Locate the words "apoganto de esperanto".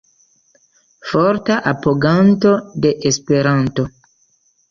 1.73-3.83